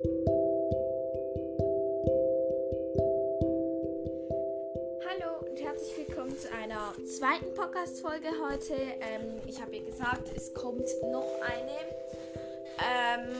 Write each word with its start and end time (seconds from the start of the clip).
Hallo 0.00 0.10
und 5.50 5.60
herzlich 5.60 5.96
willkommen 5.96 6.38
zu 6.38 6.52
einer 6.52 6.94
zweiten 7.04 7.52
Podcast-Folge 7.54 8.28
heute. 8.48 8.74
Ähm, 8.74 9.40
ich 9.48 9.60
habe 9.60 9.74
ja 9.74 9.82
gesagt, 9.82 10.30
es 10.36 10.54
kommt 10.54 10.86
noch 11.10 11.26
eine. 11.40 11.78
Ähm, 12.78 13.34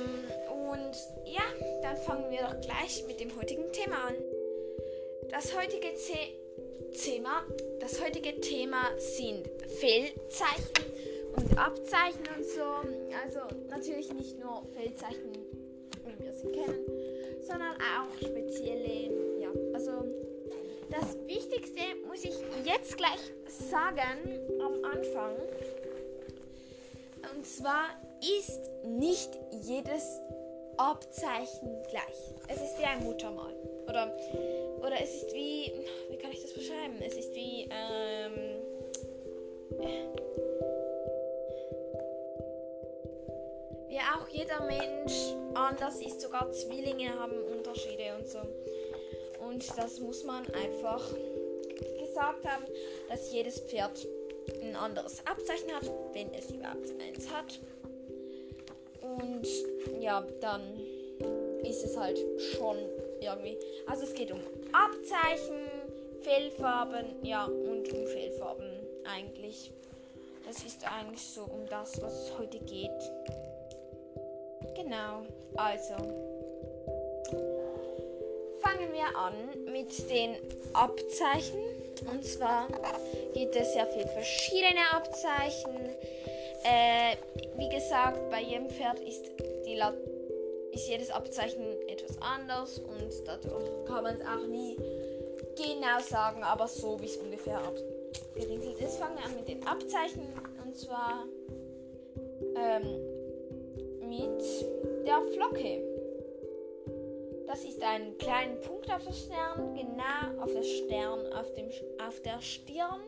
und 0.73 0.97
ja, 1.27 1.45
dann 1.83 1.97
fangen 1.99 2.29
wir 2.33 2.41
doch 2.41 2.61
gleich 2.61 3.05
mit 3.07 3.21
dem 3.21 3.39
heutigen 3.39 3.71
Thema 3.71 4.09
an. 4.09 4.15
Das 5.31 5.57
heutige 5.57 5.97
The 5.97 6.99
Thema, 6.99 7.45
das 7.79 8.03
heutige 8.05 8.41
Thema 8.41 8.83
sind 8.97 9.47
Fehlzeichen 9.79 10.73
und 11.37 11.57
Abzeichen 11.57 12.27
und 12.37 12.45
so. 12.45 12.65
Also 13.23 13.39
natürlich 13.69 14.13
nicht 14.13 14.41
nur 14.41 14.67
Feldzeichen, 14.75 15.48
wie 16.19 16.25
wir 16.25 16.33
sie 16.33 16.49
kennen, 16.49 16.85
sondern 17.47 17.75
auch 17.77 18.15
spezielle, 18.17 19.41
ja, 19.41 19.51
also 19.73 20.05
das 20.91 21.17
Wichtigste 21.27 21.81
muss 22.07 22.25
ich 22.25 22.35
jetzt 22.65 22.97
gleich 22.97 23.21
sagen 23.47 24.41
am 24.61 24.85
Anfang. 24.85 25.37
Und 27.35 27.47
zwar 27.47 27.89
ist 28.21 28.71
nicht 28.85 29.31
jedes 29.51 30.21
Abzeichen 30.77 31.83
gleich. 31.91 32.35
Es 32.49 32.63
ist 32.63 32.79
wie 32.79 32.85
ein 32.85 33.05
Muttermal. 33.05 33.55
Oder, 33.89 34.15
oder 34.81 35.01
es 35.03 35.15
ist 35.15 35.35
wie, 35.35 35.73
wie 36.11 36.17
kann 36.17 36.31
ich 36.33 36.43
das 36.43 36.53
beschreiben? 36.55 36.95
Es 37.01 37.17
ist 37.17 37.35
wie, 37.35 37.69
ähm, 37.71 38.63
wie 43.89 43.99
auch 43.99 44.29
jeder 44.29 44.65
Mensch 44.67 45.38
anders 45.69 46.01
ist. 46.01 46.21
Sogar 46.21 46.51
Zwillinge 46.53 47.19
haben 47.19 47.37
Unterschiede 47.57 48.15
und 48.19 48.29
so. 48.29 48.39
Und 49.47 49.65
das 49.77 50.01
muss 50.01 50.25
man 50.25 50.47
einfach 50.55 51.03
gesagt 51.99 52.45
haben, 52.45 52.65
dass 53.09 53.33
jedes 53.33 53.61
Pferd 53.61 54.07
ein 54.63 54.75
anderes 54.77 55.25
Abzeichen 55.27 55.73
hat, 55.73 55.91
wenn 56.13 56.33
es 56.35 56.51
überhaupt 56.51 56.91
eins 57.01 57.31
hat. 57.31 57.61
Und 59.01 59.47
ja, 60.01 60.27
dann 60.41 60.63
ist 61.63 61.85
es 61.85 61.97
halt 61.97 62.19
schon 62.39 62.77
irgendwie. 63.21 63.59
Also 63.87 64.05
es 64.05 64.15
geht 64.15 64.31
um 64.33 64.41
Abzeichen, 64.73 65.69
Fellfarben, 66.23 67.07
ja, 67.23 67.45
und 67.45 67.93
um 67.93 68.07
Fellfarben 68.07 68.71
eigentlich. 69.05 69.73
Das 70.47 70.65
ist 70.65 70.83
eigentlich 70.85 71.23
so 71.23 71.43
um 71.43 71.67
das, 71.69 72.01
was 72.01 72.25
es 72.25 72.39
heute 72.39 72.59
geht. 72.61 72.91
Genau, 74.75 75.27
also 75.57 75.95
fangen 78.61 78.93
wir 78.93 79.17
an 79.17 79.73
mit 79.73 80.11
den 80.11 80.37
Abzeichen. 80.73 81.59
Und 82.11 82.25
zwar 82.25 82.69
gibt 83.35 83.57
es 83.57 83.73
sehr 83.73 83.87
viele 83.87 84.07
verschiedene 84.09 84.81
Abzeichen. 84.93 85.75
Äh, 86.65 87.17
wie 87.57 87.69
gesagt, 87.69 88.31
bei 88.31 88.43
jedem 88.43 88.69
Pferd 88.69 89.01
ist, 89.01 89.27
ist 90.73 90.89
jedes 90.89 91.11
Abzeichen 91.11 91.65
etwas 91.89 92.21
anders 92.21 92.79
und 92.79 93.11
dadurch 93.27 93.85
kann 93.87 94.05
man 94.05 94.17
es 94.17 94.27
auch 94.27 94.47
nie 94.47 94.77
genau 95.57 96.01
sagen, 96.01 96.43
aber 96.43 96.69
so 96.69 97.01
wie 97.01 97.07
es 97.07 97.17
ungefähr 97.17 97.59
abgeriegelt 97.59 98.79
ist. 98.81 98.99
Fangen 98.99 99.17
wir 99.17 99.25
an 99.25 99.35
mit 99.35 99.49
den 99.49 99.67
Abzeichen 99.67 100.23
und 100.65 100.77
zwar 100.77 101.25
ähm, 102.57 103.19
mit 104.09 104.43
der 105.09 105.23
Flocke. 105.23 105.83
Das 107.47 107.65
ist 107.65 107.83
ein 107.83 108.19
kleiner 108.19 108.57
Punkt 108.57 108.93
auf 108.93 109.03
dem 109.05 109.15
Stern, 109.15 109.75
genau 109.75 110.43
auf 110.43 110.53
der 110.53 110.63
Stern, 110.63 111.33
auf, 111.33 111.51
dem, 111.55 111.71
auf 112.07 112.21
der 112.21 112.41
Stirn 112.43 113.01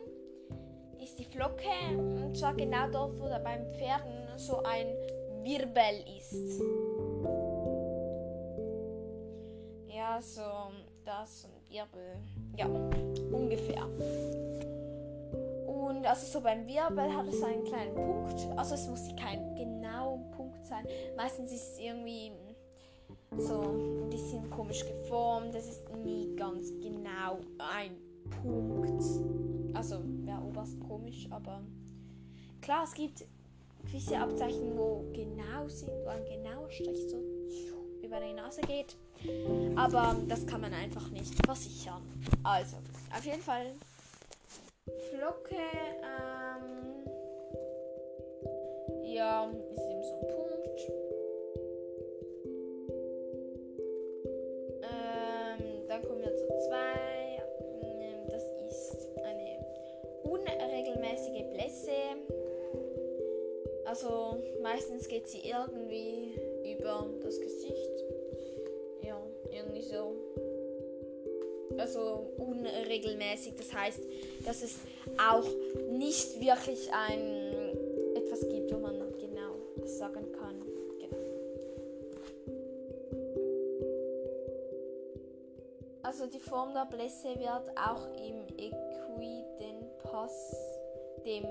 ist 0.99 1.19
die 1.19 1.25
Flocke 1.25 1.95
und 1.95 2.35
zwar 2.35 2.55
genau 2.55 2.89
dort, 2.91 3.19
wo 3.19 3.27
da 3.27 3.37
beim 3.37 3.71
Pferden 3.73 4.27
so 4.35 4.63
ein 4.63 4.87
Wirbel 5.43 6.03
ist. 6.17 6.61
Ja, 9.87 10.19
so 10.21 10.41
das 11.05 11.45
und 11.45 11.69
Wirbel. 11.69 12.17
Ja, 12.57 12.65
ungefähr. 12.65 13.85
Und 15.67 16.05
also 16.05 16.25
so 16.25 16.41
beim 16.41 16.65
Wirbel 16.65 17.15
hat 17.15 17.27
es 17.27 17.43
einen 17.43 17.63
kleinen 17.63 17.93
Punkt. 17.93 18.57
Also 18.57 18.73
es 18.73 18.87
muss 18.87 19.07
kein 19.15 19.55
genauer 19.55 20.19
Punkt 20.31 20.50
sein. 20.65 20.85
Meistens 21.15 21.51
ist 21.51 21.73
es 21.73 21.79
irgendwie 21.79 22.31
so 23.37 23.61
ein 23.61 24.09
bisschen 24.09 24.49
komisch 24.49 24.85
geformt. 24.85 25.53
Das 25.53 25.67
ist 25.67 25.83
nie 25.95 26.35
ganz 26.35 26.71
genau 26.81 27.39
ein 27.57 27.97
Punkt. 28.41 29.03
Also 29.73 30.01
wäre 30.25 30.41
oberst 30.41 30.79
komisch, 30.81 31.27
aber 31.29 31.61
klar, 32.61 32.83
es 32.83 32.93
gibt 32.93 33.25
gewisse 33.83 34.17
Abzeichen, 34.17 34.77
wo 34.77 35.05
genau 35.13 35.67
sind, 35.67 35.91
wo 36.03 36.09
ein 36.09 36.25
genauer 36.25 36.69
Strich 36.69 37.09
so 37.09 37.17
über 38.03 38.19
die 38.19 38.33
Nase 38.33 38.61
geht. 38.61 38.97
Aber 39.75 40.15
das 40.27 40.45
kann 40.45 40.61
man 40.61 40.73
einfach 40.73 41.09
nicht 41.09 41.33
versichern. 41.45 42.01
Also, 42.43 42.77
auf 43.15 43.23
jeden 43.23 43.41
Fall 43.41 43.67
Flocke, 45.09 45.55
ähm, 45.55 47.00
ja, 49.13 49.51
ist 49.75 49.83
eben 49.83 50.03
so 50.03 50.13
ein 50.13 50.27
Punkt. 50.27 50.91
Ähm, 54.83 55.87
dann 55.87 56.01
kommen 56.03 56.21
wir 56.21 56.35
zu 56.35 56.47
zwei. 56.67 57.43
Ähm, 57.83 58.27
Das 58.29 58.43
ist 58.69 59.09
eine 59.23 59.59
unregelmäßige 60.23 61.43
Blässe. 61.51 61.91
Also 63.85 64.41
meistens 64.61 65.07
geht 65.07 65.27
sie 65.27 65.39
irgendwie 65.39 66.39
über 66.73 67.09
das 67.21 67.39
Gesicht. 67.39 68.05
Ja, 69.03 69.21
irgendwie 69.51 69.81
so. 69.81 70.15
Also 71.77 72.31
unregelmäßig. 72.37 73.55
Das 73.57 73.73
heißt, 73.73 73.99
dass 74.45 74.61
es 74.61 74.75
auch 75.17 75.47
nicht 75.91 76.39
wirklich 76.39 76.89
ein 76.93 77.51
etwas 78.15 78.47
gibt, 78.47 78.71
sagen 80.01 80.31
kann. 80.31 80.59
Genau. 80.99 81.17
Also 86.01 86.25
die 86.25 86.39
Form 86.39 86.73
der 86.73 86.85
Blässe 86.85 87.37
wird 87.37 87.69
auch 87.77 88.07
im 88.15 88.47
Equidenpass, 88.57 90.55
dem 91.23 91.45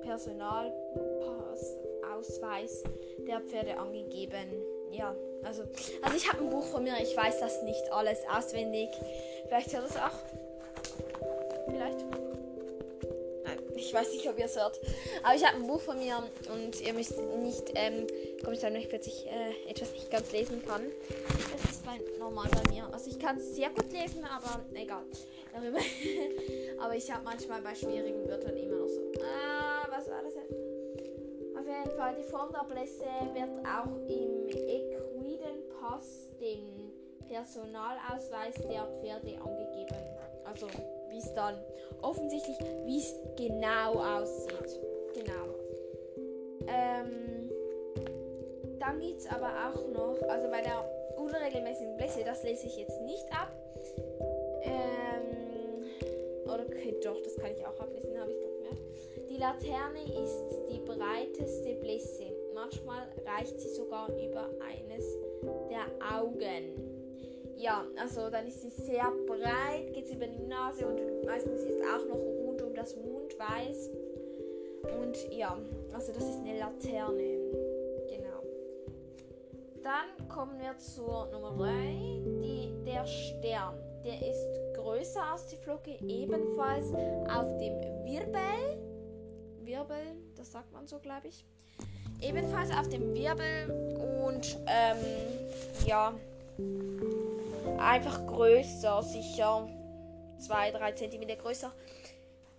Personalausweis 0.00 2.82
der 3.28 3.42
Pferde 3.42 3.78
angegeben. 3.78 4.54
Ja, 4.90 5.14
also, 5.44 5.64
also 6.00 6.16
ich 6.16 6.32
habe 6.32 6.44
ein 6.44 6.48
Buch 6.48 6.64
von 6.64 6.82
mir, 6.82 6.94
ich 7.02 7.14
weiß 7.14 7.40
das 7.40 7.62
nicht 7.62 7.92
alles 7.92 8.20
auswendig. 8.34 8.88
Vielleicht 9.48 9.74
hört 9.74 9.90
es 9.90 9.96
auch. 9.96 10.16
Vielleicht. 11.68 12.25
Ich 13.86 13.94
weiß 13.94 14.10
nicht, 14.10 14.28
ob 14.28 14.36
ihr 14.36 14.46
es 14.46 14.56
hört. 14.56 14.80
Aber 15.22 15.36
ich 15.36 15.46
habe 15.46 15.58
ein 15.58 15.66
Buch 15.66 15.80
von 15.80 15.96
mir 15.96 16.20
und 16.52 16.80
ihr 16.80 16.92
müsst 16.92 17.16
nicht 17.18 17.70
ähm, 17.76 18.08
kommentieren, 18.42 18.74
wenn 18.74 18.80
ich 18.80 18.88
plötzlich 18.88 19.26
äh, 19.26 19.70
etwas 19.70 19.92
nicht 19.92 20.10
ganz 20.10 20.32
lesen 20.32 20.60
kann. 20.66 20.82
Das 21.52 21.70
ist 21.70 21.86
bei, 21.86 22.00
normal 22.18 22.48
bei 22.50 22.68
mir. 22.72 22.92
Also 22.92 23.10
ich 23.10 23.18
kann 23.20 23.36
es 23.36 23.54
sehr 23.54 23.70
gut 23.70 23.92
lesen, 23.92 24.24
aber 24.24 24.60
egal. 24.74 25.04
Darüber. 25.52 25.78
aber 26.80 26.96
ich 26.96 27.08
habe 27.12 27.22
manchmal 27.22 27.62
bei 27.62 27.76
schwierigen 27.76 28.28
Wörtern 28.28 28.56
immer 28.56 28.76
noch 28.76 28.88
so. 28.88 29.00
Ah, 29.22 29.86
was 29.88 30.10
war 30.10 30.20
das 30.24 30.34
jetzt? 30.34 30.52
Auf 31.56 31.64
jeden 31.64 31.96
Fall, 31.96 32.16
die 32.16 32.28
Form 32.28 32.50
der 32.52 32.64
Blässe 32.64 33.06
wird 33.34 33.66
auch 33.66 33.86
im 34.08 34.48
Equidenpass, 34.48 36.28
dem 36.40 36.92
Personalausweis 37.28 38.54
der 38.68 38.84
Pferde, 39.00 39.40
angegeben. 39.40 39.96
Also, 40.44 40.66
wie 41.10 41.18
es 41.18 41.32
dann 41.34 41.56
offensichtlich, 42.02 42.58
wie 42.84 42.98
es 42.98 43.14
genau 43.36 44.00
aussieht. 44.00 44.80
Genau. 45.14 45.54
Ähm, 46.68 47.50
dann 48.78 49.00
gibt 49.00 49.20
es 49.20 49.26
aber 49.26 49.50
auch 49.68 49.88
noch, 49.88 50.28
also 50.28 50.50
bei 50.50 50.62
der 50.62 50.84
unregelmäßigen 51.16 51.96
Blässe, 51.96 52.22
das 52.24 52.42
lese 52.42 52.66
ich 52.66 52.76
jetzt 52.76 53.00
nicht 53.02 53.26
ab. 53.32 53.52
Ähm, 54.62 55.84
okay, 56.46 56.94
doch, 57.02 57.20
das 57.22 57.36
kann 57.36 57.52
ich 57.52 57.66
auch 57.66 57.78
ablesen, 57.80 58.18
habe 58.18 58.32
ich 58.32 58.40
doch 58.40 58.54
gemerkt. 58.56 58.82
Die 59.30 59.36
Laterne 59.36 60.02
ist 60.24 60.44
die 60.70 60.80
breiteste 60.80 61.74
Blässe. 61.76 62.24
Manchmal 62.54 63.08
reicht 63.24 63.60
sie 63.60 63.70
sogar 63.70 64.08
über 64.08 64.48
eines 64.60 65.04
der 65.70 65.86
Augen. 66.16 66.95
Ja, 67.56 67.84
also 67.98 68.28
dann 68.28 68.46
ist 68.46 68.60
sie 68.60 68.68
sehr 68.68 69.10
breit, 69.26 69.92
geht 69.94 70.12
über 70.12 70.26
die 70.26 70.42
Nase 70.46 70.86
und 70.86 71.24
meistens 71.24 71.62
ist 71.62 71.80
auch 71.82 72.06
noch 72.06 72.18
rund 72.18 72.60
um 72.60 72.74
das 72.74 72.94
Mund 72.96 73.38
weiß. 73.38 73.90
Und 75.00 75.32
ja, 75.32 75.58
also 75.92 76.12
das 76.12 76.22
ist 76.22 76.40
eine 76.40 76.58
Laterne. 76.58 77.36
Genau. 78.08 78.42
dann 79.82 80.28
kommen 80.28 80.60
wir 80.60 80.76
zur 80.78 81.26
Nummer 81.32 81.56
3, 81.56 81.72
die, 82.42 82.72
der 82.84 83.06
Stern. 83.06 83.74
Der 84.04 84.20
ist 84.20 84.46
größer 84.74 85.22
als 85.32 85.46
die 85.48 85.56
Flocke, 85.56 85.96
ebenfalls 86.06 86.92
auf 86.92 87.56
dem 87.56 87.80
Wirbel. 88.04 88.78
Wirbel, 89.62 90.16
das 90.36 90.52
sagt 90.52 90.72
man 90.72 90.86
so, 90.86 90.98
glaube 90.98 91.28
ich. 91.28 91.44
Ebenfalls 92.20 92.70
auf 92.70 92.88
dem 92.88 93.14
Wirbel 93.14 93.96
und 94.24 94.58
ähm, 94.66 94.98
ja, 95.86 96.14
einfach 97.78 98.26
größer, 98.26 99.02
sicher 99.02 99.68
2-3 100.40 100.94
cm 100.94 101.38
größer. 101.38 101.72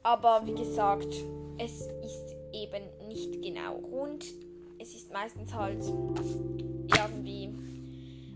Aber 0.03 0.45
wie 0.45 0.55
gesagt, 0.55 1.13
es 1.57 1.81
ist 2.03 2.35
eben 2.53 2.83
nicht 3.07 3.41
genau 3.41 3.75
rund. 3.77 4.25
Es 4.79 4.93
ist 4.93 5.11
meistens 5.11 5.53
halt 5.53 5.83
irgendwie 5.83 7.53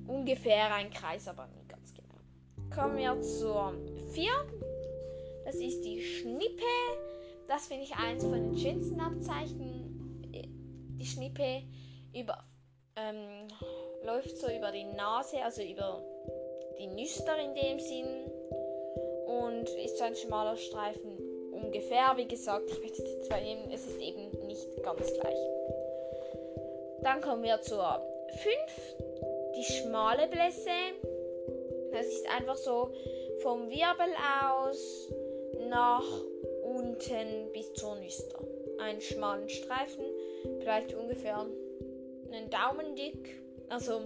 ungefähr 0.07 0.73
ein 0.73 0.89
Kreis, 0.89 1.27
aber 1.27 1.47
nicht 1.47 1.69
ganz 1.69 1.93
genau. 1.93 2.15
Kommen 2.73 2.97
wir 2.97 3.19
zur 3.21 3.73
4. 4.13 4.29
Das 5.45 5.55
ist 5.55 5.81
die 5.83 6.01
Schnippe. 6.01 6.61
Das 7.47 7.67
finde 7.67 7.83
ich 7.83 7.95
eins 7.95 8.23
von 8.23 8.33
den 8.33 8.57
schönsten 8.57 8.99
Abzeichen. 8.99 10.27
Die 10.97 11.05
Schnippe 11.05 11.63
über, 12.13 12.43
ähm, 12.95 13.47
läuft 14.03 14.37
so 14.37 14.47
über 14.47 14.71
die 14.71 14.83
Nase, 14.83 15.43
also 15.43 15.61
über 15.61 16.03
die 16.81 16.87
Nüster 16.87 17.37
in 17.37 17.53
dem 17.53 17.79
Sinn. 17.79 18.31
Und 19.27 19.69
ist 19.85 19.97
so 19.97 20.03
ein 20.03 20.15
schmaler 20.15 20.57
Streifen 20.57 21.17
ungefähr. 21.51 22.13
Wie 22.17 22.27
gesagt, 22.27 22.69
ich 22.69 22.79
möchte 22.79 23.03
die 23.03 23.19
zwei 23.21 23.41
nehmen. 23.41 23.71
Es 23.71 23.85
ist 23.85 24.01
eben 24.01 24.29
nicht 24.47 24.83
ganz 24.83 25.13
gleich. 25.13 25.37
Dann 27.03 27.21
kommen 27.21 27.43
wir 27.43 27.61
zur 27.61 28.01
5. 28.29 28.55
Die 29.55 29.63
schmale 29.63 30.27
Blässe. 30.27 30.69
Das 31.91 32.05
ist 32.07 32.27
einfach 32.29 32.57
so 32.57 32.91
vom 33.41 33.69
Wirbel 33.69 34.13
aus 34.43 35.09
nach 35.69 36.05
unten 36.63 37.51
bis 37.53 37.73
zur 37.73 37.95
Nüster. 37.95 38.39
Einen 38.79 39.01
schmalen 39.01 39.49
Streifen, 39.49 40.05
vielleicht 40.59 40.95
ungefähr 40.95 41.45
einen 42.31 42.49
Daumen 42.49 42.95
dick. 42.95 43.41
Also, 43.69 44.01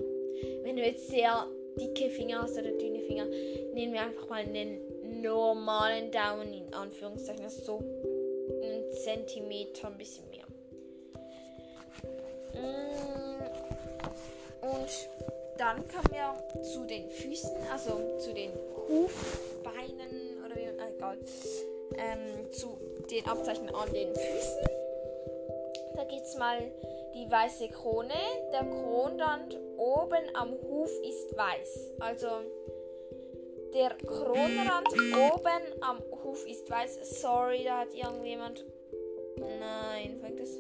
wenn 0.64 0.76
du 0.76 0.84
jetzt 0.84 1.08
sehr 1.08 1.48
dicke 1.78 2.10
Finger 2.10 2.42
hast 2.42 2.58
oder 2.58 2.72
dünne 2.72 3.02
Finger, 3.02 3.26
nehmen 3.74 3.94
wir 3.94 4.02
einfach 4.02 4.30
mal 4.30 4.42
einen 4.42 5.22
normalen 5.22 6.12
Daumen 6.12 6.54
in 6.54 6.74
Anführungszeichen. 6.74 7.46
Ist 7.46 7.66
so 7.66 7.78
einen 7.78 8.92
Zentimeter, 9.04 9.88
ein 9.88 9.98
bisschen 9.98 10.26
mehr. 10.30 10.46
Mm, 12.54 13.42
und 14.62 15.10
dann 15.58 15.78
kommen 15.88 16.12
wir 16.12 16.64
zu 16.64 16.86
den 16.86 17.10
Füßen, 17.10 17.52
also 17.72 18.18
zu 18.20 18.34
den 18.34 18.52
Hufbeinen 18.88 20.44
oder 20.46 20.56
wie 20.56 20.66
man, 20.66 20.94
egal, 20.96 21.18
ähm, 21.98 22.52
zu 22.52 22.78
den 23.10 23.26
Abzeichen 23.26 23.70
an 23.74 23.92
den 23.94 24.14
Füßen. 24.14 24.86
Da 25.96 26.04
gibt 26.04 26.24
es 26.24 26.36
mal 26.36 26.60
die 27.14 27.30
weiße 27.30 27.70
Krone. 27.70 28.14
Der 28.52 28.66
Kronrand 28.66 29.58
oben 29.86 30.36
am 30.36 30.52
Huf 30.52 30.90
ist 31.04 31.38
weiß. 31.38 31.92
Also 32.00 32.28
der 33.74 33.92
Kronrand 33.92 34.88
oben 34.94 35.82
am 35.82 36.02
Huf 36.24 36.46
ist 36.48 36.70
weiß. 36.70 37.22
Sorry, 37.22 37.64
da 37.64 37.80
hat 37.80 37.94
irgendjemand. 37.94 38.66
Nein, 39.38 40.18
fängt 40.20 40.40
das. 40.40 40.58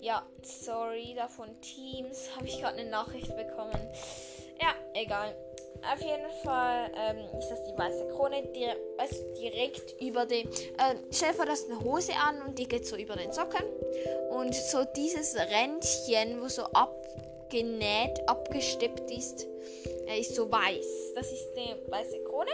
Ja, 0.00 0.24
sorry, 0.42 1.14
da 1.16 1.26
von 1.26 1.48
Teams 1.62 2.36
habe 2.36 2.46
ich 2.46 2.60
gerade 2.60 2.78
eine 2.78 2.90
Nachricht 2.90 3.34
bekommen. 3.36 3.80
Ja, 4.60 4.74
egal. 4.94 5.34
Auf 5.82 6.00
jeden 6.00 6.30
Fall 6.42 6.90
ähm, 6.96 7.38
ist 7.38 7.48
das 7.48 7.64
die 7.64 7.78
weiße 7.78 8.08
Krone, 8.08 8.42
die, 8.54 8.68
also 8.98 9.16
direkt 9.34 10.00
über 10.00 10.26
den. 10.26 10.46
Äh, 10.48 10.96
stell 11.10 11.32
dir 11.32 11.46
das 11.46 11.60
ist 11.60 11.70
eine 11.70 11.80
Hose 11.80 12.12
an 12.14 12.42
und 12.42 12.58
die 12.58 12.66
geht 12.66 12.86
so 12.86 12.96
über 12.96 13.16
den 13.16 13.32
Socken. 13.32 13.64
Und 14.30 14.54
so 14.54 14.84
dieses 14.96 15.36
Rändchen, 15.36 16.40
wo 16.42 16.48
so 16.48 16.64
abgenäht, 16.64 18.20
abgesteppt 18.26 19.10
ist, 19.10 19.46
äh, 20.06 20.20
ist 20.20 20.34
so 20.34 20.50
weiß. 20.50 21.14
Das 21.14 21.30
ist 21.32 21.52
die 21.54 21.90
weiße 21.90 22.22
Krone. 22.24 22.52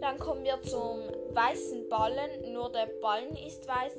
Dann 0.00 0.18
kommen 0.18 0.44
wir 0.44 0.60
zum 0.62 1.00
weißen 1.34 1.88
Ballen, 1.88 2.52
nur 2.52 2.70
der 2.72 2.88
Ballen 3.00 3.36
ist 3.46 3.66
weiß. 3.66 3.92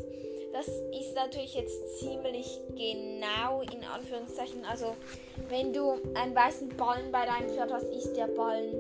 Das 0.54 0.68
ist 0.68 1.16
natürlich 1.16 1.56
jetzt 1.56 2.00
ziemlich 2.00 2.60
genau 2.70 3.62
in 3.62 3.84
Anführungszeichen. 3.84 4.66
Also 4.66 4.96
wenn 5.50 5.74
du 5.74 5.94
einen 6.14 6.36
weißen 6.36 6.70
Ballen 6.70 7.12
bei 7.12 7.26
deinem 7.26 7.50
Pferd 7.50 7.72
hast, 7.72 7.86
ist 7.86 8.14
der 8.16 8.28
Ballen 8.28 8.76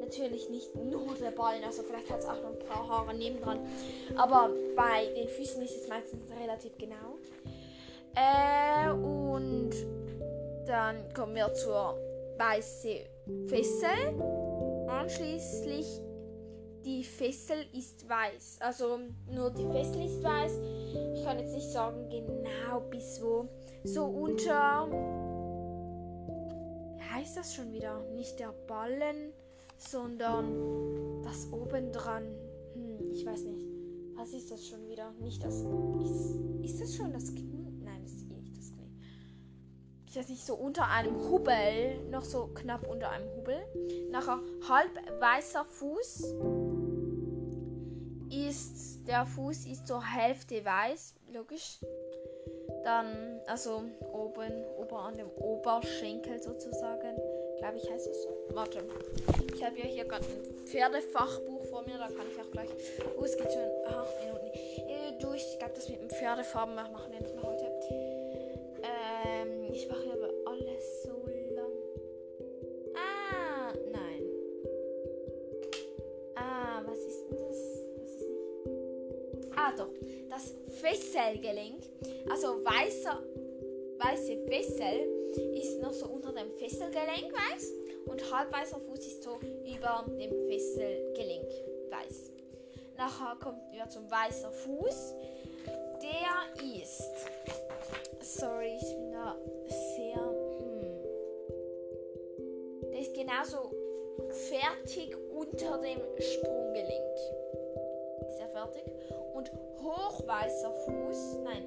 natürlich 0.00 0.48
nicht 0.48 0.74
nur 0.76 1.14
der 1.20 1.32
Ballen. 1.32 1.62
Also 1.64 1.82
vielleicht 1.82 2.10
hat 2.10 2.20
es 2.20 2.26
auch 2.26 2.40
noch 2.42 2.52
ein 2.52 2.58
paar 2.66 2.88
Haare 2.88 3.14
nebendran. 3.14 3.60
Aber 4.16 4.50
bei 4.76 5.06
den 5.16 5.28
Füßen 5.28 5.62
ist 5.62 5.82
es 5.82 5.88
meistens 5.88 6.22
relativ 6.40 6.76
genau. 6.78 7.18
Äh, 8.14 8.90
und 8.90 9.70
dann 10.66 11.12
kommen 11.14 11.34
wir 11.34 11.52
zur 11.54 11.96
weißen 12.38 13.48
Fessel. 13.48 14.88
Anschließend 14.88 16.07
die 16.88 17.04
Fessel 17.04 17.66
ist 17.74 18.08
weiß. 18.08 18.58
Also 18.60 18.98
nur 19.30 19.50
die 19.50 19.66
Fessel 19.66 20.06
ist 20.06 20.22
weiß. 20.22 20.58
Ich 21.14 21.22
kann 21.22 21.38
jetzt 21.38 21.52
nicht 21.52 21.70
sagen 21.70 22.08
genau 22.08 22.80
bis 22.88 23.20
wo. 23.22 23.46
So 23.84 24.06
unter. 24.06 24.88
Wie 26.96 27.14
heißt 27.14 27.36
das 27.36 27.54
schon 27.54 27.72
wieder? 27.72 28.00
Nicht 28.14 28.40
der 28.40 28.54
Ballen, 28.66 29.34
sondern 29.76 31.22
das 31.22 31.52
oben 31.52 31.92
dran. 31.92 32.24
Hm, 32.72 33.12
ich 33.12 33.26
weiß 33.26 33.44
nicht. 33.44 33.66
Was 34.14 34.32
ist 34.32 34.50
das 34.50 34.66
schon 34.66 34.88
wieder? 34.88 35.12
Nicht 35.20 35.44
das. 35.44 35.56
Ist, 35.56 36.38
ist 36.62 36.80
das 36.80 36.96
schon 36.96 37.12
das 37.12 37.34
Knie? 37.34 37.70
Nein, 37.84 38.00
das 38.02 38.12
ist 38.12 38.30
eh 38.30 38.40
nicht 38.40 38.56
das 38.56 38.72
Knie. 38.72 38.90
Ich 40.06 40.16
weiß 40.16 40.28
nicht, 40.30 40.44
so 40.44 40.54
unter 40.54 40.88
einem 40.88 41.20
Hubbel. 41.30 42.02
Noch 42.10 42.24
so 42.24 42.46
knapp 42.54 42.88
unter 42.88 43.10
einem 43.10 43.28
Hubbel. 43.36 43.58
Nachher 44.10 44.40
halb 44.66 45.20
weißer 45.20 45.66
Fuß 45.66 46.34
der 49.08 49.24
Fuß 49.24 49.66
ist 49.66 49.86
zur 49.86 50.04
Hälfte 50.04 50.62
weiß, 50.64 51.14
logisch. 51.32 51.80
Dann, 52.84 53.40
also 53.46 53.82
oben, 54.12 54.64
ober 54.76 55.00
an 55.00 55.16
dem 55.16 55.30
Oberschenkel 55.30 56.40
sozusagen. 56.40 57.16
Glaube 57.58 57.78
ich, 57.78 57.90
heißt 57.90 58.06
es 58.06 58.22
so. 58.22 58.28
Warte. 58.54 58.84
Ich 59.54 59.64
habe 59.64 59.78
ja 59.78 59.86
hier 59.86 60.04
gerade 60.04 60.24
ein 60.24 60.66
Pferdefachbuch 60.66 61.64
vor 61.64 61.82
mir, 61.82 61.98
da 61.98 62.06
kann 62.06 62.26
ich 62.30 62.40
auch 62.40 62.50
gleich. 62.52 62.68
Oh, 63.18 63.24
es 63.24 63.36
geht 63.36 63.52
schon 63.52 63.62
acht 63.86 64.20
Minuten 64.20 64.46
äh, 64.54 65.18
durch. 65.20 65.42
Ich 65.52 65.58
glaube, 65.58 65.74
das 65.74 65.88
mit 65.88 66.00
dem 66.00 66.10
Pferdefarben 66.10 66.74
machen 66.74 67.12
wir 67.12 67.20
nicht 67.20 67.34
mehr 67.34 67.44
heute. 67.44 67.67
Das 80.38 80.54
Fesselgelenk. 80.80 81.82
Also 82.30 82.64
weißer, 82.64 83.20
weiße 83.98 84.36
Fessel 84.46 85.34
ist 85.56 85.80
noch 85.80 85.92
so 85.92 86.06
unter 86.06 86.32
dem 86.32 86.52
Fesselgelenk 86.52 87.32
weiß 87.32 87.72
und 88.06 88.32
halbweißer 88.32 88.78
Fuß 88.78 89.00
ist 89.00 89.24
so 89.24 89.40
über 89.40 90.06
dem 90.06 90.30
Fesselgelenk 90.46 91.50
weiß. 91.90 92.30
Nachher 92.96 93.36
kommt 93.42 93.72
wir 93.72 93.88
zum 93.88 94.08
weißer 94.08 94.52
Fuß. 94.52 95.14
Der 96.02 96.54
ist. 96.80 97.02
Sorry, 98.20 98.76
ich 98.80 98.94
bin 98.94 99.10
da 99.10 99.36
sehr. 99.96 100.22
Hm. 100.60 101.02
Der 102.92 103.00
ist 103.00 103.12
genauso 103.12 103.72
fertig 104.30 105.16
unter 105.32 105.78
dem 105.78 106.00
Sprunggelenk. 106.20 107.07
Er 108.58 108.66
fertig? 108.66 108.92
Und 109.34 109.52
hochweißer 109.82 110.72
Fuß, 110.72 111.38
nein, 111.44 111.64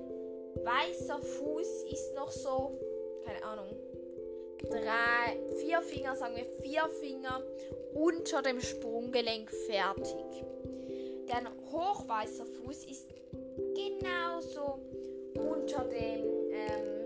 weißer 0.62 1.20
Fuß 1.20 1.84
ist 1.90 2.14
noch 2.16 2.30
so, 2.30 2.78
keine 3.26 3.42
Ahnung, 3.46 3.68
drei, 4.70 5.40
vier 5.56 5.82
Finger, 5.82 6.16
sagen 6.16 6.36
wir 6.36 6.46
vier 6.62 6.90
Finger 6.90 7.42
unter 7.94 8.42
dem 8.42 8.60
Sprunggelenk 8.60 9.50
fertig. 9.52 10.44
Der 11.30 11.44
hochweißer 11.72 12.46
Fuß 12.46 12.86
ist 12.86 13.08
genauso 13.74 14.80
unter 15.36 15.86
dem 15.86 16.26
ähm, 16.52 17.02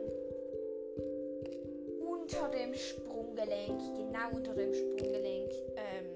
unter 2.01 2.49
dem 2.49 2.73
Sprunggelenk, 2.73 3.79
genau 3.97 4.35
unter 4.35 4.55
dem 4.55 4.73
Sprunggelenk 4.73 5.51
ähm, 5.75 6.14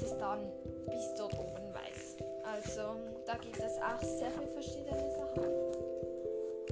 ist 0.00 0.12
es 0.12 0.18
dann 0.18 0.50
bis 0.86 1.14
dort 1.18 1.34
oben 1.34 1.74
weiß. 1.74 2.16
Also 2.42 2.96
da 3.26 3.34
gibt 3.34 3.58
es 3.58 3.76
auch 3.76 4.00
sehr 4.00 4.30
viele 4.30 4.46
verschiedene 4.48 5.10
Sachen. 5.10 5.44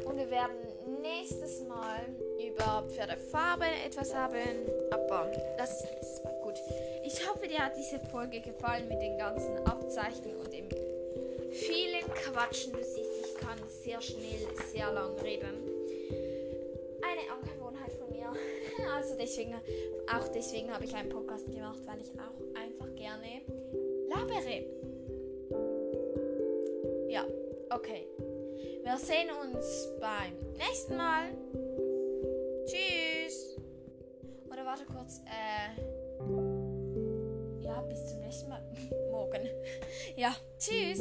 Und 0.06 0.16
wir 0.16 0.30
werden 0.30 0.56
nächstes 1.02 1.62
Mal 1.64 2.00
über 2.38 2.84
Pferdefarben 2.88 3.68
etwas 3.84 4.14
haben. 4.14 4.66
Aber 4.90 5.30
das 5.58 5.84
ist 6.00 6.24
Mal. 6.24 6.32
Gut. 6.42 6.54
Ich 7.04 7.28
hoffe, 7.28 7.46
dir 7.46 7.58
hat 7.58 7.76
diese 7.76 7.98
Folge 7.98 8.40
gefallen 8.40 8.88
mit 8.88 9.00
den 9.02 9.18
ganzen 9.18 9.58
Abzeichen 9.66 10.34
und 10.36 10.50
dem 10.50 10.68
vielen 11.52 12.06
Quatschen. 12.14 12.72
Du 12.72 12.82
siehst, 12.82 13.26
ich 13.26 13.34
kann 13.36 13.58
sehr 13.84 14.00
schnell, 14.00 14.48
sehr 14.72 14.90
lang 14.90 15.14
reden. 15.18 15.68
Eine 17.02 17.30
Angewohnheit 17.30 17.92
von 17.92 18.10
mir. 18.10 18.32
Also 18.94 19.16
deswegen, 19.18 19.54
auch 20.16 20.28
deswegen 20.28 20.72
habe 20.72 20.84
ich 20.84 20.94
einen 20.94 21.08
Podcast 21.08 21.50
gemacht, 21.50 21.80
weil 21.86 22.00
ich 22.00 22.10
auch 22.12 22.40
einfach 22.58 22.94
gerne 22.94 23.42
labere. 24.08 24.64
Ja, 27.08 27.24
okay. 27.70 28.06
Wir 28.82 28.96
sehen 28.96 29.28
uns 29.30 29.90
beim 30.00 30.34
nächsten 30.56 30.96
Mal. 30.96 31.30
Tschüss. 32.64 33.56
Oder 34.50 34.64
warte 34.64 34.84
kurz. 34.84 35.20
Äh. 35.26 35.80
Ja, 37.62 37.80
bis 37.82 38.06
zum 38.06 38.20
nächsten 38.20 38.48
Mal. 38.48 38.62
Morgen. 39.10 39.48
Ja, 40.16 40.34
tschüss. 40.58 41.00